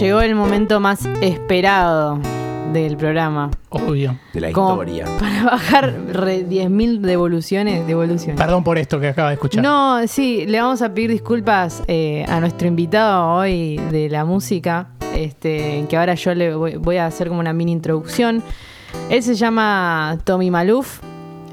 llegó 0.00 0.20
el 0.20 0.34
momento 0.34 0.80
más 0.80 1.04
esperado 1.22 2.18
del 2.72 2.96
programa. 2.96 3.50
Obvio. 3.70 4.18
De 4.32 4.40
la 4.40 4.52
Como 4.52 4.82
historia. 4.82 5.06
Para 5.18 5.44
bajar 5.44 5.94
re- 6.12 6.46
10.000 6.46 7.00
devoluciones, 7.00 7.86
devoluciones. 7.86 8.36
Perdón 8.40 8.62
por 8.62 8.78
esto 8.78 9.00
que 9.00 9.08
acaba 9.08 9.28
de 9.28 9.34
escuchar. 9.34 9.62
No, 9.62 10.06
sí, 10.06 10.44
le 10.46 10.60
vamos 10.60 10.82
a 10.82 10.92
pedir 10.92 11.10
disculpas 11.10 11.82
eh, 11.88 12.24
a 12.28 12.40
nuestro 12.40 12.68
invitado 12.68 13.34
hoy 13.36 13.78
de 13.90 14.08
la 14.10 14.24
música, 14.24 14.88
este, 15.14 15.86
que 15.88 15.96
ahora 15.96 16.14
yo 16.14 16.34
le 16.34 16.54
voy, 16.54 16.76
voy 16.76 16.96
a 16.98 17.06
hacer 17.06 17.28
como 17.28 17.40
una 17.40 17.52
mini 17.52 17.72
introducción. 17.72 18.42
Él 19.10 19.22
se 19.22 19.34
llama 19.34 20.18
Tommy 20.24 20.50
Maluf, 20.50 21.00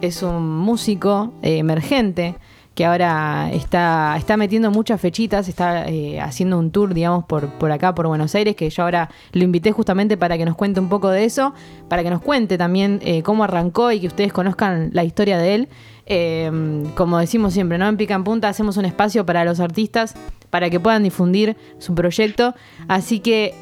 es 0.01 0.21
un 0.21 0.49
músico 0.57 1.33
eh, 1.41 1.57
emergente 1.57 2.35
que 2.75 2.85
ahora 2.85 3.49
está, 3.53 4.15
está 4.17 4.35
metiendo 4.35 4.69
muchas 4.69 4.99
fechitas, 4.99 5.47
está 5.47 5.87
eh, 5.87 6.19
haciendo 6.19 6.59
un 6.59 6.71
tour, 6.71 6.93
digamos, 6.93 7.23
por, 7.23 7.47
por 7.47 7.71
acá, 7.71 7.95
por 7.95 8.05
Buenos 8.07 8.35
Aires, 8.35 8.57
que 8.57 8.69
yo 8.69 8.83
ahora 8.83 9.09
lo 9.31 9.43
invité 9.45 9.71
justamente 9.71 10.17
para 10.17 10.37
que 10.37 10.43
nos 10.43 10.55
cuente 10.55 10.81
un 10.81 10.89
poco 10.89 11.09
de 11.09 11.23
eso, 11.23 11.53
para 11.87 12.03
que 12.03 12.09
nos 12.09 12.21
cuente 12.21 12.57
también 12.57 12.99
eh, 13.01 13.23
cómo 13.23 13.45
arrancó 13.45 13.93
y 13.93 14.01
que 14.01 14.07
ustedes 14.07 14.33
conozcan 14.33 14.89
la 14.91 15.05
historia 15.05 15.37
de 15.37 15.55
él. 15.55 15.69
Eh, 16.05 16.83
como 16.95 17.17
decimos 17.17 17.53
siempre, 17.53 17.77
¿no? 17.77 17.87
En 17.87 17.95
Pica 17.95 18.13
en 18.13 18.25
Punta 18.25 18.49
hacemos 18.49 18.75
un 18.75 18.85
espacio 18.85 19.25
para 19.25 19.45
los 19.45 19.61
artistas 19.61 20.13
para 20.49 20.69
que 20.69 20.79
puedan 20.79 21.03
difundir 21.03 21.55
su 21.79 21.95
proyecto. 21.95 22.55
Así 22.89 23.21
que 23.21 23.55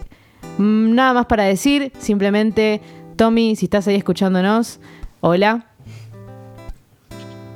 mm, 0.58 0.95
nada 0.95 1.14
más 1.14 1.28
para 1.28 1.44
decir, 1.44 1.92
simplemente, 2.00 2.82
Tommy, 3.16 3.56
si 3.56 3.68
estás 3.68 3.88
ahí 3.88 3.95
escuchándonos, 3.95 4.80
hola. 5.22 5.68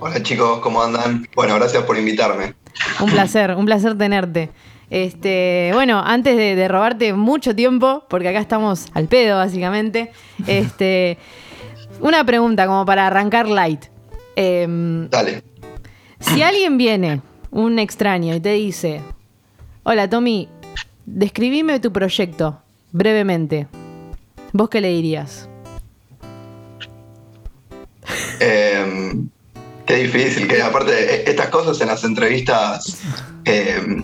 Hola 0.07 0.23
chicos, 0.23 0.59
¿cómo 0.59 0.81
andan? 0.81 1.27
Bueno, 1.35 1.55
gracias 1.55 1.83
por 1.83 1.97
invitarme. 1.97 2.53
Un 3.01 3.11
placer, 3.11 3.53
un 3.55 3.65
placer 3.65 3.97
tenerte. 3.97 4.49
Este, 4.89 5.71
bueno, 5.73 6.01
antes 6.01 6.37
de, 6.37 6.55
de 6.55 6.67
robarte 6.69 7.11
mucho 7.11 7.53
tiempo, 7.53 8.05
porque 8.07 8.29
acá 8.29 8.39
estamos 8.39 8.85
al 8.93 9.09
pedo, 9.09 9.35
básicamente. 9.35 10.13
Este, 10.47 11.17
una 11.99 12.23
pregunta 12.23 12.67
como 12.67 12.85
para 12.85 13.05
arrancar 13.07 13.49
light. 13.49 13.87
Em, 14.37 15.09
Dale. 15.09 15.43
si 16.21 16.41
alguien 16.41 16.77
viene, 16.77 17.21
un 17.51 17.77
extraño, 17.77 18.33
y 18.33 18.39
te 18.39 18.53
dice: 18.53 19.01
Hola 19.83 20.09
Tommy, 20.09 20.47
describime 21.05 21.81
tu 21.81 21.91
proyecto, 21.91 22.61
brevemente. 22.93 23.67
¿Vos 24.53 24.69
qué 24.69 24.79
le 24.79 24.87
dirías? 24.87 25.49
Eh, 28.39 29.27
qué 29.87 29.95
difícil, 29.95 30.47
que 30.47 30.61
aparte 30.61 30.91
e- 30.91 31.29
estas 31.29 31.47
cosas 31.47 31.79
en 31.81 31.87
las 31.87 32.03
entrevistas 32.03 32.99
eh, 33.45 34.03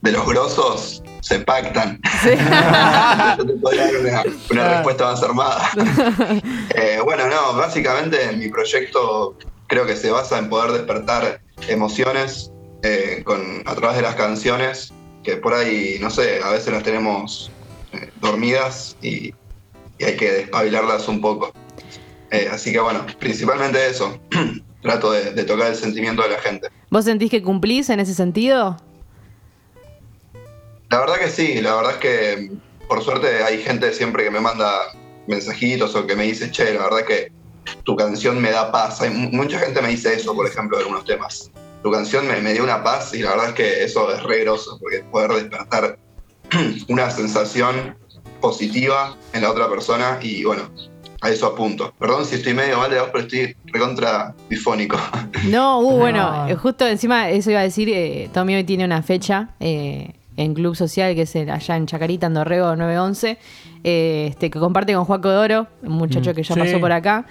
de 0.00 0.12
los 0.12 0.26
grosos 0.26 1.02
se 1.20 1.40
pactan. 1.40 2.00
Sí. 2.22 2.30
Yo 3.38 3.46
te 3.46 3.52
podría 3.54 3.86
dar 3.86 3.96
una, 3.96 4.22
una 4.50 4.68
respuesta 4.68 5.04
más 5.04 5.22
armada. 5.22 5.70
Eh, 6.78 7.00
bueno, 7.02 7.26
no, 7.28 7.54
básicamente 7.54 8.32
mi 8.32 8.48
proyecto 8.48 9.38
creo 9.66 9.86
que 9.86 9.96
se 9.96 10.10
basa 10.10 10.38
en 10.38 10.50
poder 10.50 10.72
despertar 10.72 11.40
emociones 11.68 12.50
eh, 12.82 13.22
con, 13.24 13.62
a 13.64 13.74
través 13.74 13.96
de 13.96 14.02
las 14.02 14.14
canciones, 14.14 14.92
que 15.24 15.36
por 15.36 15.54
ahí, 15.54 15.96
no 16.00 16.10
sé, 16.10 16.40
a 16.44 16.50
veces 16.50 16.72
las 16.74 16.82
tenemos 16.82 17.50
dormidas 18.20 18.94
y, 19.00 19.32
y 19.98 20.04
hay 20.04 20.16
que 20.16 20.30
despabilarlas 20.30 21.08
un 21.08 21.22
poco. 21.22 21.52
Así 22.52 22.72
que 22.72 22.80
bueno, 22.80 23.06
principalmente 23.18 23.88
eso. 23.88 24.20
Trato 24.82 25.12
de, 25.12 25.32
de 25.32 25.44
tocar 25.44 25.68
el 25.68 25.76
sentimiento 25.76 26.22
de 26.22 26.28
la 26.30 26.38
gente. 26.38 26.68
¿Vos 26.90 27.04
sentís 27.04 27.30
que 27.30 27.42
cumplís 27.42 27.88
en 27.90 28.00
ese 28.00 28.14
sentido? 28.14 28.76
La 30.90 31.00
verdad 31.00 31.16
que 31.16 31.28
sí, 31.30 31.60
la 31.60 31.74
verdad 31.74 31.92
es 31.92 31.98
que 31.98 32.50
por 32.88 33.02
suerte 33.02 33.42
hay 33.42 33.60
gente 33.62 33.92
siempre 33.92 34.22
que 34.24 34.30
me 34.30 34.40
manda 34.40 34.70
mensajitos 35.26 35.94
o 35.96 36.06
que 36.06 36.14
me 36.14 36.24
dice, 36.24 36.50
che, 36.52 36.72
la 36.74 36.84
verdad 36.84 37.04
que 37.04 37.32
tu 37.82 37.96
canción 37.96 38.40
me 38.40 38.50
da 38.52 38.70
paz. 38.70 39.00
Hay 39.00 39.10
mu- 39.10 39.30
mucha 39.30 39.58
gente 39.58 39.82
me 39.82 39.88
dice 39.88 40.14
eso, 40.14 40.34
por 40.34 40.46
ejemplo, 40.46 40.76
de 40.76 40.84
algunos 40.84 41.04
temas. 41.04 41.50
Tu 41.82 41.90
canción 41.90 42.26
me, 42.28 42.40
me 42.40 42.52
dio 42.52 42.62
una 42.62 42.84
paz 42.84 43.12
y 43.14 43.18
la 43.22 43.30
verdad 43.30 43.48
es 43.48 43.54
que 43.54 43.84
eso 43.84 44.12
es 44.14 44.22
re 44.22 44.40
groso, 44.44 44.78
porque 44.80 45.00
poder 45.10 45.32
despertar 45.32 45.98
una 46.88 47.10
sensación 47.10 47.96
positiva 48.40 49.16
en 49.32 49.42
la 49.42 49.50
otra 49.50 49.68
persona 49.68 50.18
y 50.22 50.44
bueno, 50.44 50.70
a 51.20 51.30
eso 51.30 51.46
apunto. 51.46 51.92
Perdón 51.98 52.24
si 52.24 52.36
estoy 52.36 52.54
medio 52.54 52.78
mal 52.78 52.90
de 52.90 52.98
voz, 53.00 53.08
pero 53.12 53.24
estoy 53.24 53.56
recontra 53.66 54.34
bifónico. 54.48 54.96
No, 55.48 55.78
uh, 55.80 55.90
No. 55.92 55.96
bueno, 55.98 56.48
eh, 56.48 56.54
justo 56.56 56.86
encima 56.86 57.28
eso 57.30 57.50
iba 57.50 57.60
a 57.60 57.62
decir, 57.64 57.88
eh, 57.90 58.28
Tommy 58.32 58.54
hoy 58.56 58.64
tiene 58.64 58.84
una 58.84 59.02
fecha 59.02 59.50
eh, 59.60 60.12
en 60.36 60.54
Club 60.54 60.74
Social, 60.76 61.14
que 61.14 61.22
es 61.22 61.36
el- 61.36 61.50
allá 61.50 61.76
en 61.76 61.86
Chacarita, 61.86 62.26
en 62.26 62.34
Dorrego 62.34 62.74
911, 62.76 63.38
eh, 63.84 64.26
este, 64.30 64.50
que 64.50 64.58
comparte 64.58 64.92
con 64.94 65.04
Juaco 65.04 65.30
Doro, 65.30 65.68
un 65.82 65.92
muchacho 65.92 66.32
Mm, 66.32 66.34
que 66.34 66.42
ya 66.42 66.54
sí. 66.54 66.60
pasó 66.60 66.80
por 66.80 66.92
acá. 66.92 67.26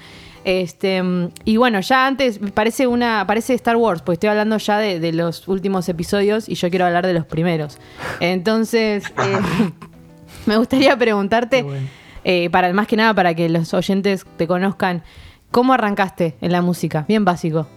Este, 0.46 1.02
y 1.44 1.58
bueno, 1.58 1.82
ya 1.82 2.06
antes 2.06 2.40
parece 2.54 2.86
una 2.88 3.26
parece 3.28 3.56
Star 3.56 3.76
Wars, 3.78 4.02
pues 4.04 4.18
estoy 4.18 4.30
hablando 4.30 4.58
ya 4.58 4.78
de, 4.78 5.00
de 5.00 5.12
los 5.12 5.48
últimos 5.48 5.90
episodios 5.90 6.48
y 6.48 6.54
yo 6.56 6.70
quiero 6.70 6.86
hablar 6.86 7.06
de 7.08 7.14
los 7.14 7.26
primeros. 7.26 7.80
Entonces, 8.20 9.04
eh, 9.06 9.72
me 10.46 10.58
gustaría 10.58 10.96
preguntarte, 10.98 11.58
Qué 11.58 11.64
bueno. 11.64 11.88
Eh, 12.26 12.50
para 12.50 12.74
más 12.74 12.88
que 12.88 12.98
nada 12.98 13.14
para 13.14 13.36
que 13.36 13.48
los 13.50 13.74
oyentes 13.76 14.26
te 14.36 14.48
conozcan, 14.48 15.04
¿cómo 15.52 15.74
arrancaste 15.74 16.36
en 16.42 16.52
la 16.52 16.64
música? 16.64 17.06
Bien 17.08 17.24
básico. 17.24 17.68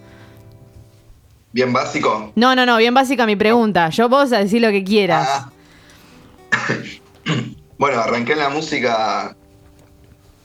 Bien 1.51 1.71
básico. 1.71 2.31
No, 2.35 2.55
no, 2.55 2.65
no, 2.65 2.77
bien 2.77 2.95
básica 2.95 3.27
mi 3.27 3.35
pregunta. 3.35 3.89
Yo 3.89 4.09
vos 4.09 4.33
a 4.33 4.39
decir 4.39 4.61
lo 4.61 4.71
que 4.71 4.83
quieras. 4.83 5.27
Ah. 5.29 5.51
bueno, 7.77 8.01
arranqué 8.01 8.33
en 8.33 8.39
la 8.39 8.49
música 8.49 9.37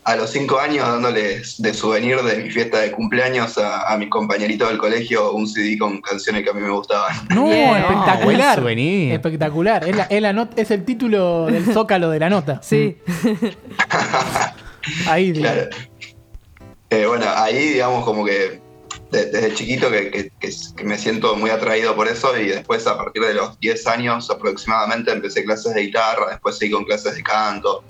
a 0.05 0.15
los 0.15 0.29
cinco 0.29 0.59
años 0.59 0.87
dándoles 0.87 1.59
de 1.61 1.73
souvenir 1.73 2.21
de 2.21 2.37
mi 2.37 2.51
fiesta 2.51 2.79
de 2.79 2.91
cumpleaños 2.91 3.57
a, 3.57 3.91
a 3.91 3.97
mis 3.97 4.09
compañeritos 4.09 4.69
del 4.69 4.77
colegio 4.77 5.31
un 5.33 5.47
CD 5.47 5.77
con 5.79 5.99
canciones 5.99 6.43
que 6.43 6.51
a 6.51 6.53
mí 6.53 6.61
me 6.61 6.69
gustaban. 6.69 7.27
No, 7.33 7.51
espectacular. 7.51 8.63
Espectacular. 8.69 9.89
Es, 9.89 9.95
la- 9.95 10.03
es 10.03 10.21
la 10.21 10.31
not- 10.33 10.57
es 10.59 10.69
el 10.71 10.85
título 10.85 11.47
del 11.47 11.65
zócalo 11.73 12.09
de 12.11 12.19
la 12.19 12.29
nota. 12.29 12.61
Sí. 12.61 12.97
Ahí, 15.07 15.33
Claro. 15.33 15.69
Eh, 16.91 17.05
bueno, 17.07 17.25
ahí 17.35 17.69
digamos 17.69 18.05
como 18.05 18.23
que 18.23 18.61
de- 19.11 19.25
desde 19.31 19.53
chiquito 19.55 19.89
que, 19.89 20.11
que- 20.11 20.31
que- 20.39 20.53
que 20.77 20.83
me 20.83 20.97
siento 20.99 21.35
muy 21.35 21.49
atraído 21.49 21.95
por 21.95 22.07
eso 22.07 22.37
y 22.39 22.47
después 22.47 22.85
a 22.85 22.95
partir 22.95 23.23
de 23.23 23.33
los 23.33 23.59
10 23.59 23.87
años 23.87 24.29
aproximadamente 24.29 25.11
empecé 25.11 25.43
clases 25.43 25.73
de 25.73 25.81
guitarra, 25.81 26.27
después 26.29 26.57
seguí 26.59 26.71
con 26.71 26.85
clases 26.85 27.15
de 27.15 27.23
canto 27.23 27.83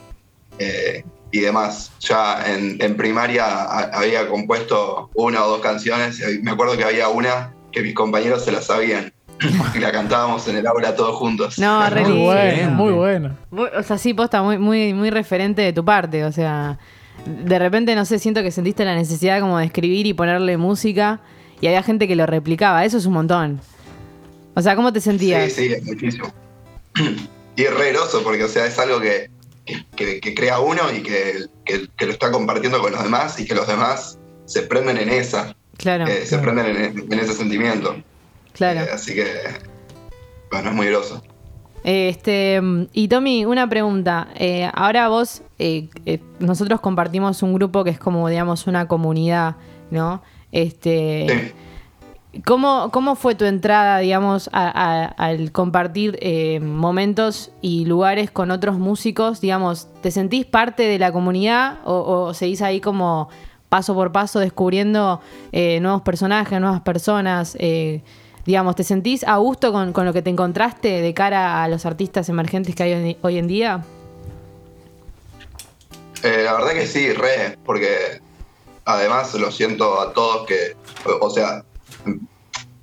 eh, 0.59 1.04
y 1.38 1.41
demás. 1.41 1.91
Ya 2.01 2.44
en, 2.51 2.78
en 2.81 2.96
primaria 2.97 3.46
a- 3.46 3.90
había 4.00 4.28
compuesto 4.28 5.09
una 5.13 5.44
o 5.44 5.50
dos 5.50 5.62
canciones 5.62 6.19
y 6.19 6.40
me 6.41 6.51
acuerdo 6.51 6.78
que 6.78 6.84
había 6.84 7.09
una 7.09 7.53
que 7.72 7.81
mis 7.81 7.94
compañeros 7.94 8.44
se 8.46 8.51
la 8.51 8.62
sabían 8.62 9.12
y 9.75 9.79
la 9.79 9.91
cantábamos 9.91 10.47
en 10.47 10.56
el 10.57 10.66
aula 10.68 10.95
todos 10.95 11.16
juntos. 11.18 11.59
No, 11.59 11.90
re 11.90 12.01
Muy 12.01 12.12
lindo. 12.12 12.25
bueno, 12.25 12.72
muy 12.72 12.94
bueno. 12.94 13.38
O 13.78 13.84
sea, 13.84 13.97
sí, 13.97 14.13
posta, 14.13 14.41
muy, 14.44 14.57
muy, 14.57 14.94
muy 14.94 15.09
referente 15.09 15.62
de 15.62 15.74
tu 15.74 15.84
parte. 15.84 16.24
O 16.25 16.31
sea, 16.31 16.79
de 17.25 17.59
repente, 17.59 17.95
no 17.95 18.06
sé, 18.06 18.19
siento 18.19 18.41
que 18.44 18.51
sentiste 18.51 18.85
la 18.85 18.95
necesidad 18.95 19.40
como 19.41 19.57
de 19.57 19.66
escribir 19.66 20.06
y 20.07 20.13
ponerle 20.13 20.57
música 20.57 21.19
y 21.62 21.68
había 21.68 21.84
gente 21.84 22.07
que 22.07 22.16
lo 22.16 22.25
replicaba. 22.25 22.85
Eso 22.85 22.97
es 22.97 23.06
un 23.06 23.13
montón. 23.13 23.59
O 24.53 24.62
sea, 24.62 24.75
¿cómo 24.75 24.94
te 24.94 25.01
sentías? 25.01 25.51
Sí, 25.51 25.68
sí, 25.68 25.74
es 25.74 25.84
muchísimo. 25.84 26.31
Y 27.57 27.63
es 27.63 27.74
re 27.74 27.94
groso 27.94 28.22
porque, 28.22 28.44
o 28.44 28.50
sea, 28.50 28.66
es 28.66 28.78
algo 28.79 29.00
que, 29.00 29.29
que- 29.66 29.86
que- 29.96 30.20
que 30.22 30.36
crea 30.36 30.59
uno 30.59 30.81
y 30.96 31.02
que, 31.02 31.46
que- 31.66 32.06
lo 32.06 32.12
está 32.12 32.31
compartiendo 32.31 32.80
con 32.81 32.92
los 32.92 33.03
demás 33.03 33.40
y 33.40 33.46
que 33.46 33.56
los 33.56 33.68
demás 33.68 34.20
se 34.46 34.62
prenden 34.64 34.98
en 34.98 35.09
esa, 35.09 35.56
Claro, 35.78 36.06
eh, 36.08 36.26
se 36.26 36.38
prenden 36.38 36.68
en, 36.68 37.12
en 37.12 37.20
ese 37.20 37.34
sentimiento. 37.34 37.96
claro. 38.54 38.81
Eh, 38.81 38.90
así 38.94 39.14
que, 39.16 39.25
bueno, 40.52 40.70
es 40.70 40.75
muy 40.75 40.88
groso. 40.88 41.22
Este, 41.84 42.59
y 42.94 43.08
Tommy, 43.08 43.45
una 43.45 43.69
pregunta. 43.69 44.30
Eh, 44.36 44.69
ahora 44.74 45.07
vos, 45.07 45.44
eh, 45.60 45.88
eh, 46.07 46.19
nosotros 46.39 46.80
compartimos 46.81 47.44
un 47.44 47.54
grupo 47.54 47.84
que 47.84 47.92
es 47.92 48.00
como, 48.00 48.28
digamos, 48.28 48.66
una 48.66 48.88
comunidad, 48.88 49.56
¿no? 49.92 50.24
Este, 50.51 51.28
Sí. 51.30 51.51
¿Cómo, 52.44 52.90
¿Cómo 52.92 53.16
fue 53.16 53.36
tu 53.36 53.46
entrada, 53.46 54.00
digamos, 54.00 54.50
al 54.52 55.52
compartir 55.52 56.18
eh, 56.22 56.60
momentos 56.60 57.52
y 57.62 57.86
lugares 57.86 58.32
con 58.32 58.52
otros 58.52 58.78
músicos? 58.78 59.42
Digamos, 59.42 59.88
¿te 60.02 60.12
sentís 60.12 60.46
parte 60.46 60.84
de 60.84 61.00
la 61.00 61.12
comunidad 61.12 61.80
o, 61.86 62.34
seguís 62.34 62.62
ahí 62.62 62.82
como 62.82 63.30
paso 63.70 63.94
por 63.94 64.12
paso 64.12 64.40
descubriendo 64.40 65.22
eh, 65.52 65.80
nuevos 65.82 66.02
personajes, 66.02 66.60
nuevas 66.60 66.82
personas? 66.82 67.56
Eh, 67.60 68.02
digamos, 68.46 68.76
¿te 68.76 68.84
sentís 68.84 69.24
a 69.24 69.38
gusto 69.38 69.72
con, 69.72 69.94
con 69.94 70.06
lo 70.06 70.14
que 70.14 70.22
te 70.22 70.30
encontraste 70.30 71.02
de 71.02 71.14
cara 71.14 71.64
a 71.64 71.68
los 71.68 71.86
artistas 71.86 72.30
emergentes 72.30 72.76
que 72.76 72.84
hay 72.84 73.18
hoy- 73.22 73.38
en 73.38 73.48
día? 73.48 73.84
La 76.24 76.54
verdad 76.54 76.72
que 76.74 76.88
sí, 76.88 77.14
re, 77.14 77.56
porque 77.64 78.20
además 78.84 79.34
lo 79.36 79.52
siento 79.52 80.00
a 80.02 80.12
todos 80.14 80.48
que, 80.48 80.76
o 81.22 81.30
sea, 81.30 81.64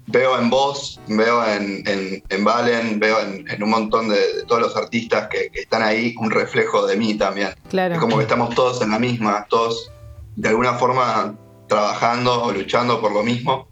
veo 0.06 0.38
en 0.38 0.50
vos, 0.50 1.00
veo 1.06 1.44
en, 1.46 1.82
en, 1.86 2.22
en 2.28 2.44
Valen, 2.44 2.98
veo 3.00 3.20
en, 3.20 3.48
en 3.48 3.62
un 3.62 3.70
montón 3.70 4.08
de, 4.08 4.16
de 4.16 4.42
todos 4.46 4.60
los 4.60 4.76
artistas 4.76 5.28
que, 5.28 5.48
que 5.50 5.60
están 5.60 5.82
ahí 5.82 6.14
un 6.18 6.30
reflejo 6.30 6.86
de 6.86 6.96
mí 6.96 7.14
también. 7.14 7.54
Claro. 7.70 7.94
Es 7.94 8.00
como 8.00 8.16
que 8.16 8.22
estamos 8.24 8.54
todos 8.54 8.82
en 8.82 8.90
la 8.90 8.98
misma, 8.98 9.46
todos 9.48 9.90
de 10.36 10.48
alguna 10.48 10.74
forma 10.74 11.34
trabajando 11.68 12.42
o 12.44 12.52
luchando 12.52 13.00
por 13.00 13.12
lo 13.12 13.22
mismo. 13.22 13.68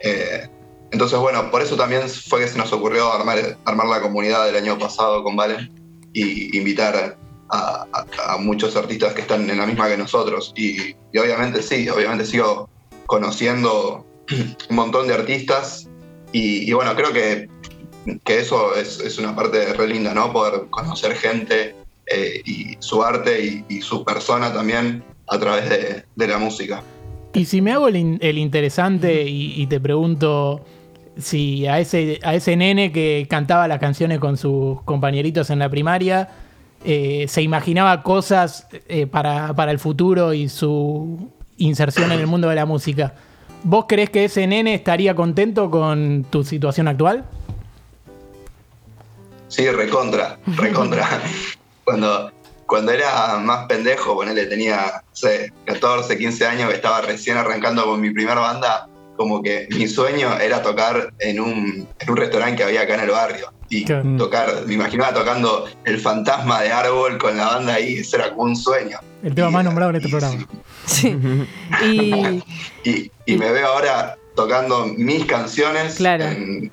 Eh, 0.00 0.48
entonces, 0.90 1.18
bueno, 1.18 1.50
por 1.50 1.60
eso 1.62 1.76
también 1.76 2.08
fue 2.08 2.40
que 2.40 2.48
se 2.48 2.56
nos 2.58 2.72
ocurrió 2.72 3.12
armar, 3.12 3.56
armar 3.64 3.86
la 3.86 4.00
comunidad 4.00 4.46
del 4.46 4.56
año 4.56 4.78
pasado 4.78 5.22
con 5.22 5.36
Valen 5.36 5.70
y 6.12 6.56
invitar 6.56 7.16
a, 7.50 7.86
a- 7.92 8.06
a 8.34 8.36
muchos 8.38 8.74
artistas 8.76 9.12
que 9.12 9.20
están 9.22 9.48
en 9.50 9.58
la 9.58 9.66
misma 9.66 9.88
que 9.88 9.96
nosotros. 9.96 10.52
Y, 10.56 10.96
y 11.12 11.18
obviamente 11.18 11.62
sí, 11.62 11.88
obviamente 11.88 12.24
sigo 12.24 12.68
conociendo 13.06 14.04
un 14.70 14.76
montón 14.76 15.06
de 15.06 15.14
artistas 15.14 15.88
y, 16.32 16.72
bueno, 16.72 16.94
creo 16.96 17.12
que, 17.12 17.48
que 18.24 18.38
eso 18.40 18.74
es, 18.74 19.18
una 19.18 19.34
parte 19.36 19.72
re 19.72 19.86
linda, 19.86 20.12
¿no? 20.14 20.32
Poder 20.32 20.66
conocer 20.70 21.14
gente 21.14 21.74
eh, 22.06 22.42
y 22.44 22.76
su 22.80 23.02
arte 23.02 23.64
y, 23.68 23.80
su 23.82 24.04
persona 24.04 24.52
también 24.52 25.04
a 25.28 25.38
través 25.38 25.70
de, 25.70 26.04
de 26.16 26.28
la 26.28 26.38
música. 26.38 26.82
Y 27.34 27.44
si 27.44 27.60
me 27.60 27.72
hago 27.72 27.88
el, 27.88 27.96
in- 27.96 28.18
el 28.20 28.38
interesante 28.38 29.22
y, 29.28 29.60
y 29.60 29.66
te 29.66 29.80
pregunto 29.80 30.64
si 31.16 31.66
a 31.66 31.78
ese, 31.78 32.18
a 32.24 32.34
ese 32.34 32.56
nene 32.56 32.90
que 32.90 33.26
cantaba 33.30 33.68
las 33.68 33.78
canciones 33.78 34.18
con 34.18 34.36
sus 34.36 34.82
compañeritos 34.82 35.50
en 35.50 35.60
la 35.60 35.68
primaria 35.68 36.28
eh, 36.84 37.26
se 37.28 37.40
imaginaba 37.40 38.02
cosas 38.02 38.66
eh, 38.88 39.06
para, 39.06 39.54
para 39.54 39.70
el 39.70 39.78
futuro 39.78 40.34
y 40.34 40.48
su 40.48 41.30
inserción 41.56 42.12
en 42.12 42.20
el 42.20 42.26
mundo 42.26 42.48
de 42.48 42.56
la 42.56 42.66
música, 42.66 43.14
¿vos 43.64 43.86
crees 43.88 44.10
que 44.10 44.24
ese 44.26 44.46
nene 44.46 44.74
estaría 44.74 45.14
contento 45.14 45.70
con 45.70 46.24
tu 46.30 46.44
situación 46.44 46.86
actual? 46.88 47.24
Sí, 49.48 49.68
recontra, 49.70 50.38
recontra. 50.46 51.06
cuando, 51.84 52.30
cuando 52.66 52.92
era 52.92 53.38
más 53.38 53.66
pendejo, 53.66 54.14
ponele, 54.14 54.46
tenía, 54.46 55.02
no 55.06 55.14
sé, 55.16 55.52
14, 55.64 56.16
15 56.18 56.46
años, 56.46 56.68
que 56.70 56.76
estaba 56.76 57.00
recién 57.02 57.36
arrancando 57.36 57.84
con 57.84 58.00
mi 58.00 58.10
primera 58.10 58.40
banda, 58.40 58.88
como 59.16 59.42
que 59.42 59.68
mi 59.70 59.86
sueño 59.86 60.38
era 60.40 60.60
tocar 60.62 61.12
en 61.20 61.40
un, 61.40 61.88
en 61.98 62.10
un 62.10 62.16
restaurante 62.16 62.56
que 62.56 62.64
había 62.64 62.82
acá 62.82 62.94
en 62.94 63.00
el 63.00 63.10
barrio. 63.10 63.52
Y 63.70 63.84
Claro. 63.84 64.04
tocar, 64.18 64.66
me 64.66 64.74
imaginaba 64.74 65.14
tocando 65.14 65.66
El 65.84 65.98
Fantasma 66.00 66.60
de 66.62 66.72
Árbol 66.72 67.16
con 67.18 67.36
la 67.36 67.46
banda 67.46 67.74
ahí, 67.74 67.94
eso 67.98 68.16
era 68.16 68.30
como 68.30 68.42
un 68.42 68.56
sueño. 68.56 68.98
El 69.22 69.34
tema 69.34 69.48
Y, 69.48 69.52
más 69.52 69.64
nombrado 69.64 69.90
en 69.90 69.96
este 69.96 70.08
y- 70.08 70.10
programa. 70.10 70.46
Sí. 70.86 71.16
Y 71.84 72.42
Y, 72.84 73.10
y 73.26 73.36
me 73.36 73.50
veo 73.52 73.66
ahora 73.68 74.16
tocando 74.36 74.86
mis 74.86 75.24
canciones 75.26 75.96
Claro. 75.96 76.24
en, 76.24 76.70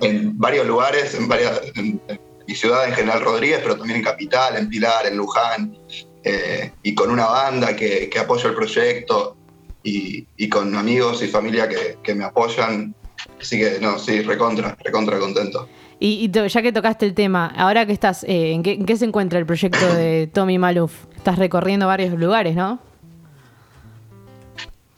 en 0.00 0.38
varios 0.38 0.66
lugares, 0.66 1.14
en 1.14 1.28
varias 1.28 1.60
en, 1.76 2.00
en 2.08 2.20
mi 2.46 2.54
ciudad, 2.54 2.86
en 2.88 2.94
General 2.94 3.20
Rodríguez, 3.20 3.60
pero 3.62 3.76
también 3.76 3.98
en 3.98 4.04
Capital, 4.04 4.56
en 4.56 4.68
Pilar, 4.68 5.06
en 5.06 5.16
Luján, 5.16 5.76
eh, 6.24 6.72
y 6.82 6.94
con 6.94 7.10
una 7.10 7.26
banda 7.26 7.74
que, 7.76 8.08
que 8.08 8.18
apoya 8.18 8.48
el 8.48 8.54
proyecto 8.54 9.36
y, 9.82 10.26
y 10.36 10.48
con 10.48 10.74
amigos 10.76 11.22
y 11.22 11.28
familia 11.28 11.68
que, 11.68 11.98
que 12.02 12.14
me 12.14 12.24
apoyan. 12.24 12.94
Así 13.40 13.58
que, 13.58 13.78
no, 13.80 13.98
sí, 13.98 14.22
recontra, 14.22 14.76
recontra 14.82 15.18
contento. 15.18 15.68
Y, 15.98 16.30
y 16.34 16.48
ya 16.48 16.62
que 16.62 16.72
tocaste 16.72 17.04
el 17.04 17.12
tema, 17.14 17.52
ahora 17.56 17.84
que 17.84 17.92
estás, 17.92 18.24
eh, 18.24 18.52
¿en, 18.52 18.62
qué, 18.62 18.72
en 18.72 18.86
qué 18.86 18.96
se 18.96 19.04
encuentra 19.04 19.38
el 19.38 19.44
proyecto 19.44 19.86
de 19.94 20.26
Tommy 20.32 20.58
Maluf? 20.58 21.04
Estás 21.16 21.38
recorriendo 21.38 21.86
varios 21.86 22.18
lugares, 22.18 22.56
¿no? 22.56 22.80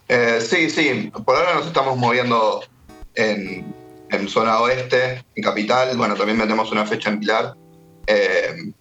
Eh, 0.07 0.39
sí, 0.41 0.69
sí, 0.69 1.11
por 1.25 1.35
ahora 1.35 1.55
nos 1.55 1.67
estamos 1.67 1.97
moviendo 1.97 2.61
en, 3.15 3.73
en 4.09 4.27
zona 4.29 4.59
oeste, 4.59 5.23
en 5.35 5.43
capital, 5.43 5.95
bueno, 5.97 6.15
también 6.15 6.37
metemos 6.37 6.71
una 6.71 6.85
fecha 6.85 7.09
en 7.09 7.19
Pilar. 7.19 7.53
Eh, 8.07 8.73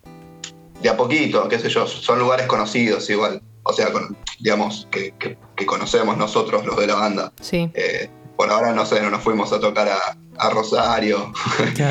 de 0.82 0.88
a 0.88 0.96
poquito, 0.96 1.48
qué 1.48 1.58
sé 1.60 1.69
yo, 1.69 1.86
son 1.86 2.19
lugares 2.19 2.46
conocidos 2.46 3.08
igual, 3.08 3.40
o 3.62 3.72
sea, 3.72 3.92
con- 3.92 4.16
digamos, 4.40 4.88
que, 4.90 5.14
que- 5.19 5.38
que 5.54 5.64
conocemos 5.66 6.16
nosotros, 6.16 6.66
los 6.66 6.76
de 6.76 6.88
la 6.88 6.96
banda. 6.96 7.32
Sí. 7.40 7.70
Eh, 7.74 8.10
por 8.36 8.50
ahora, 8.50 8.72
no 8.72 8.84
sé, 8.84 9.00
no 9.00 9.08
nos 9.10 9.22
fuimos 9.22 9.52
a 9.52 9.60
tocar 9.60 9.88
a, 9.88 9.98
a 10.38 10.50
Rosario. 10.50 11.32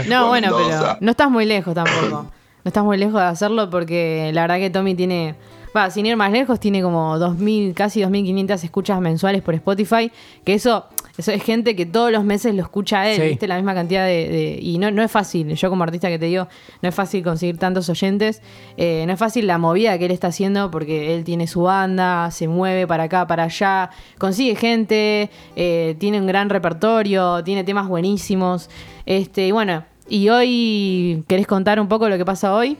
No, 0.07 0.28
bueno, 0.28 0.50
pero 0.57 0.98
no 1.00 1.12
estás 1.12 1.30
muy 1.31 1.45
lejos 1.45 1.74
tampoco. 1.74 2.30
No 2.63 2.69
estás 2.69 2.84
muy 2.84 2.98
lejos 2.98 3.16
de 3.22 3.28
hacerlo 3.28 3.69
porque 3.69 4.31
la 4.34 4.42
verdad 4.42 4.58
que 4.58 4.69
Tommy 4.69 4.94
tiene, 4.96 5.36
va, 5.75 5.90
sin 5.90 6.06
ir 6.06 6.16
más 6.16 6.31
lejos, 6.31 6.60
tiene 6.60 6.81
como 6.81 7.18
2.000, 7.18 7.74
casi 7.74 8.02
2.500 8.02 8.63
escuchas 8.63 9.02
mensuales 9.02 9.42
por 9.42 9.56
Spotify, 9.56 10.12
que 10.44 10.54
eso, 10.54 10.86
eso 11.18 11.31
es 11.31 11.42
gente 11.44 11.75
que 11.75 11.86
todos 11.88 12.12
los 12.12 12.24
meses 12.24 12.54
lo 12.54 12.62
escucha 12.62 13.02
a 13.02 13.10
él, 13.10 13.16
Sí. 13.19 13.28
¿viste? 13.30 13.48
La 13.48 13.56
misma 13.56 13.74
cantidad 13.74 14.06
de... 14.06 14.30
de- 14.30 14.60
y 14.62 14.78
no, 14.78 14.92
no 14.92 15.02
es 15.02 15.10
fácil, 15.12 15.54
yo 15.56 15.69
como 15.72 15.84
artista 15.84 16.08
que 16.10 16.19
te 16.19 16.28
digo, 16.28 16.48
no 16.84 16.90
es 16.90 16.94
fácil 16.94 17.24
conseguir 17.24 17.58
tantos 17.58 17.90
oyentes, 17.90 18.42
eh, 18.78 19.04
no 19.07 19.14
es 19.14 19.19
fácil 19.19 19.48
la 19.48 19.57
movida 19.57 19.98
que 19.98 20.06
él 20.06 20.12
está 20.12 20.28
haciendo 20.28 20.69
porque 20.69 21.16
él 21.16 21.24
tiene 21.24 21.48
su 21.48 21.64
banda, 21.64 22.30
se 22.31 22.48
mueve 22.48 22.86
para 22.86 23.04
acá, 23.04 23.25
para 23.25 23.46
allá, 23.46 23.90
consigue 24.19 24.56
gente, 24.56 25.31
eh, 25.56 25.96
tiene 26.00 26.19
un 26.19 26.28
gran 26.28 26.50
repertorio, 26.50 27.44
tiene 27.44 27.64
temas 27.64 27.88
buenísimos. 27.88 28.69
Este, 29.07 29.48
y 29.48 29.52
bueno, 29.52 29.84
y 30.12 30.30
hoy, 30.30 31.24
¿querés 31.28 31.48
contar 31.48 31.80
un 31.80 31.88
poco 31.88 32.10
lo 32.10 32.18
que 32.18 32.25
pasa 32.25 32.54
hoy? 32.54 32.78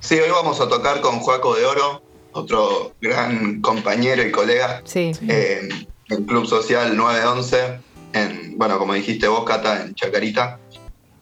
Sí, 0.00 0.14
hoy 0.14 0.30
vamos 0.30 0.60
a 0.60 0.68
tocar 0.68 1.00
con 1.00 1.20
Juaco 1.20 1.54
de 1.54 1.66
Oro, 1.66 2.02
otro 2.32 2.92
gran 3.00 3.60
compañero 3.60 4.22
y 4.22 4.30
colega 4.30 4.80
Sí. 4.84 5.12
eh, 5.28 5.68
en 6.08 6.24
Club 6.24 6.46
Social 6.46 6.96
911, 6.96 7.78
en, 8.14 8.56
bueno, 8.56 8.78
como 8.78 8.94
dijiste 8.94 9.28
vos, 9.28 9.44
Cata, 9.44 9.82
en 9.82 9.94
Chacarita. 9.94 10.58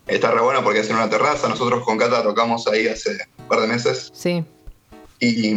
Está 0.06 0.30
re 0.30 0.42
bueno 0.42 0.62
porque 0.62 0.80
es 0.80 0.90
en 0.90 0.96
una 0.96 1.08
terraza. 1.08 1.48
Nosotros 1.48 1.82
con 1.82 1.96
Cata 1.96 2.22
tocamos 2.22 2.68
ahí 2.68 2.86
hace 2.86 3.16
un 3.38 3.48
par 3.48 3.60
de 3.62 3.66
meses. 3.68 4.10
Sí. 4.14 4.44
Y 5.18 5.54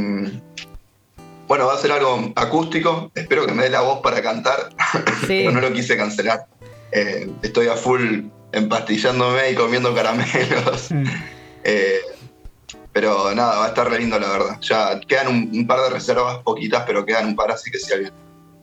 bueno, 1.47 1.67
va 1.67 1.73
a 1.73 1.77
ser 1.77 1.91
algo 1.91 2.31
acústico. 2.35 3.11
Espero 3.13 3.45
que 3.45 3.51
me 3.53 3.63
dé 3.63 3.69
la 3.69 3.81
voz 3.81 3.99
para 4.01 4.21
cantar, 4.21 4.69
Sí. 5.27 5.43
pero 5.45 5.51
no 5.51 5.59
lo 5.61 5.73
quise 5.73 5.97
cancelar. 5.97 6.45
Eh, 6.93 7.29
estoy 7.43 7.67
a 7.67 7.75
full 7.75 8.21
empastillándome 8.51 9.51
y 9.51 9.55
comiendo 9.55 9.93
caramelos. 9.93 10.89
Eh, 11.69 11.99
pero 12.93 13.35
nada, 13.35 13.57
va 13.57 13.65
a 13.65 13.67
estar 13.67 13.89
re 13.89 13.99
lindo 13.99 14.17
la 14.17 14.29
verdad. 14.29 14.57
Ya 14.61 15.01
quedan 15.01 15.27
un, 15.27 15.49
un 15.53 15.67
par 15.67 15.81
de 15.81 15.89
reservas, 15.89 16.37
poquitas, 16.37 16.85
pero 16.87 17.05
quedan 17.05 17.25
un 17.25 17.35
par, 17.35 17.51
así 17.51 17.69
que 17.69 17.77
si 17.77 17.91
alguien 17.91 18.13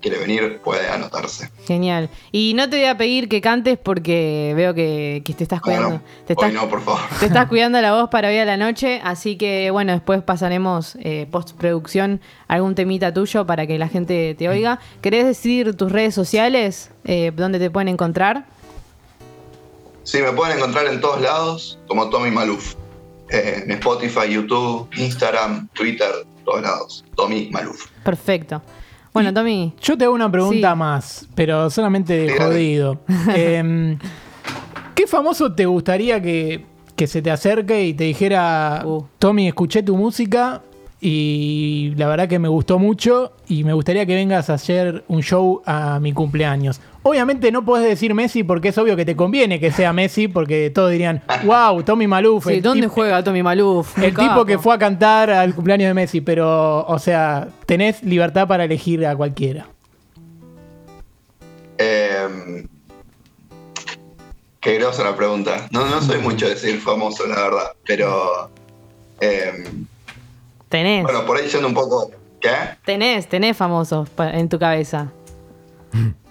quiere 0.04 0.18
venir 0.18 0.60
puede 0.62 0.86
anotarse. 0.88 1.48
Genial. 1.66 2.10
Y 2.30 2.52
no 2.54 2.68
te 2.68 2.76
voy 2.76 2.84
a 2.86 2.96
pedir 2.98 3.26
que 3.26 3.40
cantes 3.40 3.78
porque 3.82 4.52
veo 4.54 4.74
que, 4.74 5.22
que 5.24 5.32
te 5.32 5.44
estás 5.44 5.60
no, 5.60 5.62
cuidando. 5.62 6.02
te, 6.26 6.34
estás, 6.34 6.48
Hoy 6.48 6.54
no, 6.54 6.68
por 6.68 6.82
favor. 6.82 7.00
te 7.18 7.24
estás 7.26 7.46
cuidando 7.48 7.80
la 7.80 7.94
voz 7.94 8.10
para 8.10 8.28
hoy 8.28 8.36
a 8.36 8.44
la 8.44 8.58
noche. 8.58 9.00
Así 9.02 9.36
que 9.36 9.70
bueno, 9.70 9.92
después 9.92 10.22
pasaremos 10.22 10.96
eh, 11.00 11.26
postproducción 11.30 12.20
algún 12.48 12.74
temita 12.74 13.14
tuyo 13.14 13.46
para 13.46 13.66
que 13.66 13.78
la 13.78 13.88
gente 13.88 14.34
te 14.34 14.48
oiga. 14.48 14.78
¿Querés 15.00 15.24
decir 15.24 15.74
tus 15.74 15.90
redes 15.90 16.14
sociales? 16.14 16.90
Eh, 17.04 17.32
¿Dónde 17.34 17.58
te 17.58 17.70
pueden 17.70 17.88
encontrar? 17.88 18.46
Sí, 20.04 20.18
me 20.20 20.32
pueden 20.32 20.58
encontrar 20.58 20.86
en 20.86 21.00
todos 21.00 21.20
lados 21.20 21.78
como 21.88 22.08
Tommy 22.10 22.30
Maluf. 22.30 22.74
Eh, 23.30 23.62
en 23.64 23.70
Spotify, 23.72 24.30
YouTube, 24.30 24.88
Instagram, 24.96 25.68
Twitter, 25.72 26.10
todos 26.44 26.62
lados. 26.62 27.04
Tommy 27.16 27.48
Maluf. 27.50 27.86
Perfecto. 28.04 28.60
Bueno, 29.12 29.32
Tommy. 29.32 29.72
Yo 29.80 29.96
te 29.96 30.04
hago 30.04 30.14
una 30.14 30.30
pregunta 30.30 30.72
Sí. 30.72 30.76
más, 30.78 31.28
pero 31.34 31.70
solamente 31.70 32.16
de 32.18 32.36
jodido. 32.38 33.00
Em, 33.34 33.98
¿Qué 34.94 35.06
famoso 35.06 35.52
te 35.54 35.66
gustaría 35.66 36.20
que, 36.20 36.66
que 36.96 37.06
se 37.06 37.22
te 37.22 37.30
acerque 37.30 37.84
y 37.86 37.94
te 37.94 38.04
dijera, 38.04 38.82
Uh. 38.84 39.04
Tommy, 39.18 39.48
escuché 39.48 39.82
tu 39.82 39.96
música 39.96 40.62
y 41.00 41.92
la 41.96 42.08
verdad 42.08 42.28
que 42.28 42.38
me 42.38 42.48
gustó 42.48 42.78
mucho 42.78 43.32
y 43.48 43.64
me 43.64 43.72
gustaría 43.72 44.04
que 44.06 44.14
vengas 44.14 44.50
a 44.50 44.54
hacer 44.54 45.04
un 45.08 45.22
show 45.22 45.62
a 45.66 45.98
mi 46.00 46.12
cumpleaños? 46.12 46.80
Obviamente 47.06 47.52
no 47.52 47.62
podés 47.66 47.86
decir 47.86 48.14
Messi 48.14 48.44
porque 48.44 48.68
es 48.68 48.78
obvio 48.78 48.96
que 48.96 49.04
te 49.04 49.14
conviene 49.14 49.60
que 49.60 49.70
sea 49.70 49.92
Messi 49.92 50.26
porque 50.26 50.70
todos 50.70 50.90
dirían, 50.90 51.22
wow, 51.44 51.82
Tommy 51.82 52.06
Maluf. 52.06 52.46
Sí, 52.46 52.60
¿Dónde 52.60 52.88
juega 52.88 53.22
Tommy 53.22 53.42
Maluf? 53.42 53.98
el 53.98 54.14
tipo 54.14 54.46
que 54.46 54.58
fue 54.58 54.74
a 54.74 54.78
cantar 54.78 55.28
al 55.30 55.54
cumpleaños 55.54 55.88
de 55.88 55.94
Messi, 55.94 56.22
pero, 56.22 56.84
o 56.86 56.98
sea, 56.98 57.48
tenés 57.66 58.02
libertad 58.02 58.48
para 58.48 58.64
elegir 58.64 59.06
a 59.06 59.14
cualquiera. 59.14 59.66
Eh, 61.76 62.66
qué 64.60 64.78
grosa 64.78 65.04
la 65.04 65.14
pregunta. 65.14 65.68
No, 65.72 65.84
no 65.86 66.00
soy 66.00 66.20
mucho 66.20 66.46
de 66.46 66.54
decir 66.54 66.80
famoso, 66.80 67.26
la 67.26 67.34
verdad. 67.34 67.72
Pero. 67.86 68.50
eh, 69.20 69.64
Tenés. 70.70 71.02
bueno, 71.02 71.26
por 71.26 71.36
ahí 71.36 71.48
yendo 71.48 71.68
un 71.68 71.74
poco. 71.74 72.10
¿Qué? 72.40 72.50
Tenés, 72.84 73.28
tenés 73.28 73.56
famosos 73.56 74.08
en 74.18 74.48
tu 74.48 74.58
cabeza. 74.58 75.12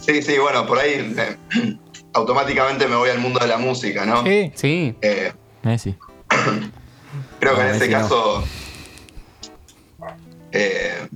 Sí, 0.00 0.22
sí, 0.22 0.38
bueno, 0.38 0.66
por 0.66 0.78
ahí 0.78 1.14
eh, 1.16 1.36
automáticamente 2.14 2.88
me 2.88 2.96
voy 2.96 3.10
al 3.10 3.18
mundo 3.18 3.38
de 3.40 3.46
la 3.46 3.58
música, 3.58 4.04
¿no? 4.06 4.24
Sí. 4.24 4.50
Sí, 4.54 4.94
Eh, 5.02 5.32
Messi. 5.62 5.94
creo 7.38 7.54
que 7.54 7.62
No, 7.62 7.68
en 7.68 7.74
este 7.74 7.88
Messi 7.88 7.92
no. 7.92 7.98
caso. 8.00 8.44
eh, 10.52 11.08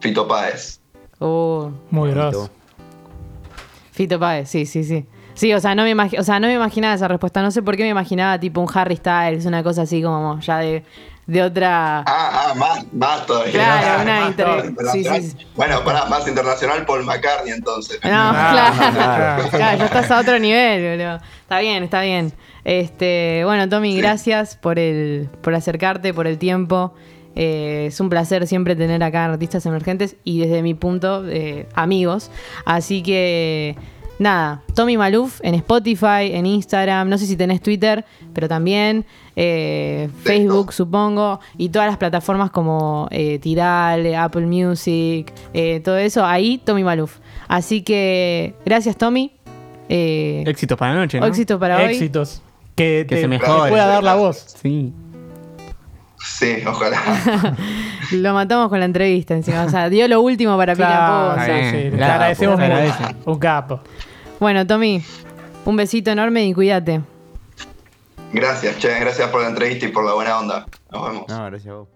Fito 0.00 0.26
Páez. 0.26 0.80
Uh, 1.20 1.70
Muy 1.90 2.10
grosso. 2.10 2.50
Fito 3.92 4.18
Páez, 4.18 4.48
sí, 4.48 4.66
sí, 4.66 4.82
sí. 4.84 5.06
Sí, 5.34 5.52
o 5.54 5.60
sea, 5.60 5.74
no 5.74 5.84
me 5.84 5.94
o 6.18 6.22
sea, 6.24 6.40
no 6.40 6.46
me 6.48 6.54
imaginaba 6.54 6.94
esa 6.94 7.08
respuesta. 7.08 7.42
No 7.42 7.50
sé 7.50 7.62
por 7.62 7.76
qué 7.76 7.82
me 7.84 7.88
imaginaba 7.90 8.38
tipo 8.38 8.60
un 8.60 8.68
Harry 8.74 8.96
Styles, 8.96 9.46
una 9.46 9.62
cosa 9.62 9.82
así 9.82 10.02
como 10.02 10.38
ya 10.40 10.58
de, 10.58 10.84
de 11.26 11.42
otra. 11.42 12.00
Ah, 12.00 12.04
ah, 12.06 12.54
más, 12.54 12.84
más 12.92 13.26
todavía. 13.26 13.52
Claro, 13.52 14.02
una 14.02 14.20
Más 14.20 14.28
inter- 14.30 14.46
todavía, 14.46 14.62
sí, 14.64 14.68
internacional. 14.98 15.22
sí, 15.22 15.30
sí. 15.38 15.46
Bueno, 15.56 15.84
para 15.84 16.04
más 16.06 16.28
internacional, 16.28 16.84
Paul 16.86 17.04
McCartney 17.04 17.52
entonces. 17.52 17.98
No, 18.04 18.10
Ah, 18.12 18.72
claro. 18.76 18.92
claro. 18.94 19.48
Claro, 19.50 19.78
ya 19.78 19.84
estás 19.86 20.10
a 20.10 20.20
otro 20.20 20.38
nivel, 20.38 20.98
boludo. 20.98 21.20
Está 21.42 21.58
bien, 21.60 21.82
está 21.84 22.00
bien. 22.02 22.32
Este, 22.64 23.42
bueno, 23.44 23.68
Tommy, 23.68 23.96
gracias 23.96 24.56
por 24.56 24.78
el, 24.78 25.28
por 25.42 25.54
acercarte, 25.54 26.12
por 26.14 26.26
el 26.26 26.38
tiempo. 26.38 26.94
Eh, 27.34 27.86
es 27.88 27.98
un 27.98 28.10
placer 28.10 28.46
siempre 28.46 28.76
tener 28.76 29.02
acá 29.02 29.24
artistas 29.24 29.64
emergentes 29.64 30.16
y 30.22 30.40
desde 30.40 30.62
mi 30.62 30.74
punto, 30.74 31.24
eh, 31.26 31.66
amigos. 31.74 32.30
Así 32.66 33.02
que, 33.02 33.74
nada, 34.22 34.62
Tommy 34.74 34.96
Maluf 34.96 35.40
en 35.42 35.54
Spotify, 35.56 36.30
en 36.32 36.46
Instagram, 36.46 37.08
no 37.08 37.18
sé 37.18 37.26
si 37.26 37.36
tenés 37.36 37.60
Twitter, 37.60 38.04
pero 38.32 38.48
también 38.48 39.04
eh, 39.36 40.08
Facebook, 40.22 40.72
supongo, 40.72 41.40
y 41.58 41.68
todas 41.68 41.88
las 41.88 41.98
plataformas 41.98 42.50
como 42.50 43.08
eh, 43.10 43.38
Tidal, 43.38 44.14
Apple 44.14 44.46
Music, 44.46 45.32
eh, 45.52 45.80
todo 45.80 45.98
eso, 45.98 46.24
ahí 46.24 46.58
Tommy 46.64 46.84
Maluf. 46.84 47.18
Así 47.48 47.82
que, 47.82 48.54
gracias 48.64 48.96
Tommy. 48.96 49.32
Eh, 49.88 50.44
Éxitos 50.46 50.78
para 50.78 50.94
la 50.94 51.00
noche, 51.00 51.20
¿no? 51.20 51.26
éxito 51.26 51.58
para 51.58 51.76
hoy. 51.76 51.92
Éxitos. 51.92 52.40
Que, 52.74 53.04
Que 53.06 53.16
te, 53.16 53.20
se 53.22 53.28
mejore. 53.28 53.70
pueda 53.70 53.86
dar 53.86 54.02
la 54.02 54.14
voz. 54.14 54.56
Sí. 54.62 54.92
Sí, 56.24 56.54
ojalá. 56.66 56.98
Lo 58.12 58.32
matamos 58.32 58.68
con 58.68 58.78
la 58.78 58.84
entrevista 58.86 59.34
encima. 59.34 59.64
O 59.64 59.68
sea, 59.68 59.90
dio 59.90 60.06
lo 60.06 60.20
último 60.20 60.56
para 60.56 60.74
Claro, 60.74 61.34
bien. 61.44 61.70
sí, 61.90 61.96
le 61.96 62.04
agradecemos 62.04 62.58
se 62.60 62.68
mucho. 62.68 63.16
Un 63.26 63.38
capo. 63.38 63.80
Bueno, 64.42 64.66
Tommy, 64.66 65.00
un 65.64 65.76
besito 65.76 66.10
enorme 66.10 66.44
y 66.44 66.52
cuídate. 66.52 67.00
Gracias, 68.32 68.76
che, 68.78 68.98
gracias 68.98 69.30
por 69.30 69.40
la 69.40 69.46
entrevista 69.46 69.86
y 69.86 69.90
por 69.90 70.04
la 70.04 70.14
buena 70.14 70.36
onda. 70.36 70.66
Nos 70.90 71.06
vemos. 71.06 71.28
No, 71.28 71.44
gracias 71.44 71.72
a 71.72 71.76
vos. 71.76 71.88